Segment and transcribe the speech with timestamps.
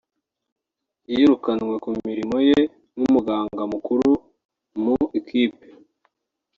[1.11, 2.59] yirukanwe ku mirimo ye
[2.95, 4.09] nk’umuganga mukuru
[4.83, 5.65] mu ikipe